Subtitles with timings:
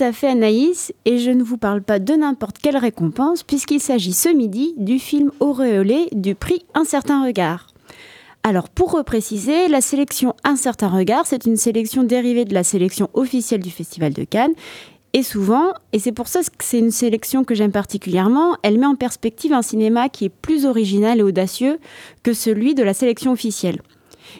[0.00, 4.12] à fait Anaïs, et je ne vous parle pas de n'importe quelle récompense, puisqu'il s'agit
[4.12, 7.68] ce midi du film auréolé du prix Un certain regard.
[8.42, 13.10] Alors pour repréciser, la sélection Un certain regard, c'est une sélection dérivée de la sélection
[13.14, 14.54] officielle du Festival de Cannes.
[15.12, 18.86] Et souvent, et c'est pour ça que c'est une sélection que j'aime particulièrement, elle met
[18.86, 21.78] en perspective un cinéma qui est plus original et audacieux
[22.22, 23.80] que celui de la sélection officielle.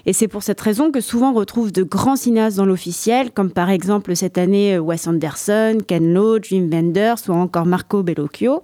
[0.07, 3.51] Et c'est pour cette raison que souvent on retrouve de grands cinéastes dans l'officiel, comme
[3.51, 8.63] par exemple cette année euh, Wes Anderson, Ken Loach, Jim Wenders ou encore Marco Bellocchio,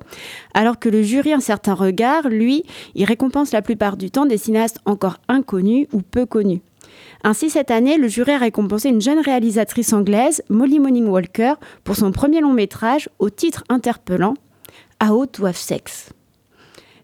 [0.55, 2.65] alors que le jury Un certain regard, lui,
[2.95, 6.61] il récompense la plupart du temps des cinéastes encore inconnus ou peu connus.
[7.23, 11.97] Ainsi, cette année, le jury a récompensé une jeune réalisatrice anglaise, Molly Morning Walker, pour
[11.97, 14.35] son premier long métrage au titre interpellant
[15.03, 16.11] How to Have Sex.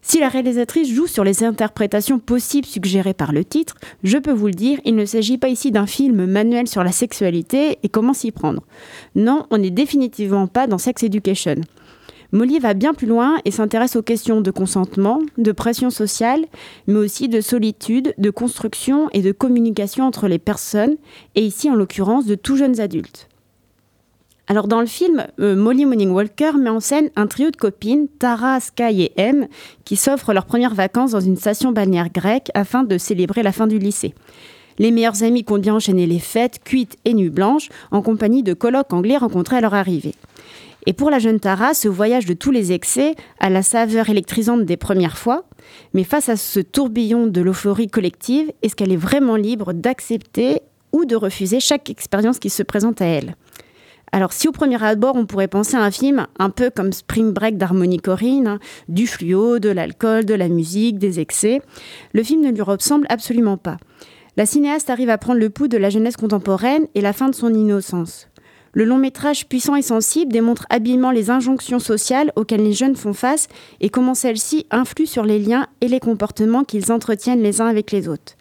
[0.01, 4.47] Si la réalisatrice joue sur les interprétations possibles suggérées par le titre, je peux vous
[4.47, 8.13] le dire, il ne s'agit pas ici d'un film manuel sur la sexualité et comment
[8.13, 8.63] s'y prendre.
[9.15, 11.55] Non, on n'est définitivement pas dans Sex Education.
[12.33, 16.45] Molly va bien plus loin et s'intéresse aux questions de consentement, de pression sociale,
[16.87, 20.95] mais aussi de solitude, de construction et de communication entre les personnes,
[21.35, 23.27] et ici en l'occurrence de tout jeunes adultes.
[24.51, 28.09] Alors dans le film, euh, Molly Morning Walker met en scène un trio de copines,
[28.19, 29.47] Tara, Sky et M,
[29.85, 33.65] qui s'offrent leurs premières vacances dans une station balnéaire grecque afin de célébrer la fin
[33.65, 34.13] du lycée.
[34.77, 38.53] Les meilleurs amis comptent bien enchaîner les fêtes, cuites et nuits blanches, en compagnie de
[38.53, 40.15] colloques anglais rencontrés à leur arrivée.
[40.85, 44.65] Et pour la jeune Tara, ce voyage de tous les excès a la saveur électrisante
[44.65, 45.45] des premières fois,
[45.93, 50.59] mais face à ce tourbillon de l'euphorie collective, est-ce qu'elle est vraiment libre d'accepter
[50.91, 53.37] ou de refuser chaque expérience qui se présente à elle?
[54.13, 57.31] Alors, si au premier abord, on pourrait penser à un film un peu comme Spring
[57.31, 58.59] Break d'Harmony Corrine, hein,
[58.89, 61.61] du fluo, de l'alcool, de la musique, des excès,
[62.11, 63.77] le film ne lui ressemble absolument pas.
[64.35, 67.35] La cinéaste arrive à prendre le pouls de la jeunesse contemporaine et la fin de
[67.35, 68.27] son innocence.
[68.73, 73.13] Le long métrage puissant et sensible démontre habilement les injonctions sociales auxquelles les jeunes font
[73.13, 73.47] face
[73.81, 77.91] et comment celles-ci influent sur les liens et les comportements qu'ils entretiennent les uns avec
[77.91, 78.35] les autres.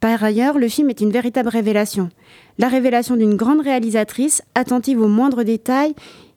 [0.00, 2.08] Par ailleurs, le film est une véritable révélation.
[2.58, 5.94] La révélation d'une grande réalisatrice, attentive aux moindres détails,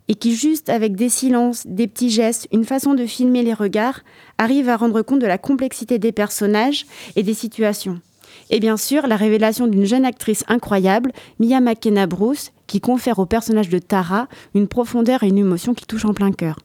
[0.10, 4.02] et qui, juste avec des silences, des petits gestes, une façon de filmer les regards,
[4.38, 6.86] arrive à rendre compte de la complexité des personnages
[7.16, 8.02] et des situations.
[8.50, 13.26] Et bien sûr, la révélation d'une jeune actrice incroyable, Mia McKenna Bruce, qui confère au
[13.26, 16.58] personnage de Tara une profondeur et une émotion qui touchent en plein cœur.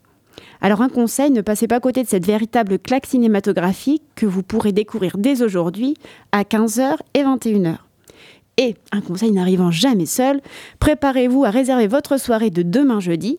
[0.61, 4.43] Alors un conseil, ne passez pas à côté de cette véritable claque cinématographique que vous
[4.43, 5.95] pourrez découvrir dès aujourd'hui
[6.33, 7.79] à 15h et 21h.
[8.61, 10.41] Et, un conseil n'arrivant jamais seul,
[10.81, 13.39] préparez-vous à réserver votre soirée de demain jeudi.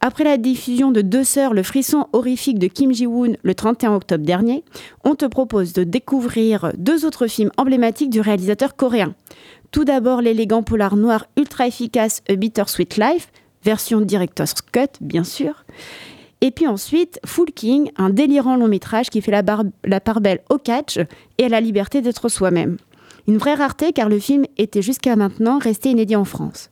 [0.00, 4.24] Après la diffusion de Deux Sœurs, le frisson horrifique de Kim Ji-woon le 31 octobre
[4.24, 4.62] dernier,
[5.02, 9.16] on te propose de découvrir deux autres films emblématiques du réalisateur coréen.
[9.72, 13.32] Tout d'abord l'élégant polar noir ultra efficace A Bittersweet Life,
[13.64, 15.64] version Director's Cut bien sûr,
[16.42, 19.42] et puis ensuite, Full King, un délirant long métrage qui fait la,
[19.84, 20.98] la part belle au catch
[21.38, 22.76] et à la liberté d'être soi-même.
[23.28, 26.68] Une vraie rareté car le film était jusqu'à maintenant resté inédit en France.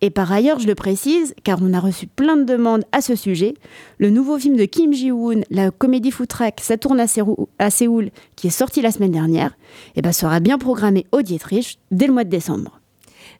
[0.00, 3.14] Et par ailleurs, je le précise, car on a reçu plein de demandes à ce
[3.14, 3.54] sujet,
[3.98, 8.50] le nouveau film de Kim Ji-woon, la comédie footrack Ça tourne à, Séoul, qui est
[8.50, 9.56] sorti la semaine dernière,
[9.94, 12.80] eh ben, sera bien programmé au Dietrich dès le mois de décembre.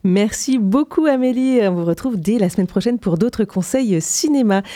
[0.05, 1.59] Merci beaucoup Amélie.
[1.67, 4.61] On vous retrouve dès la semaine prochaine pour d'autres conseils cinéma.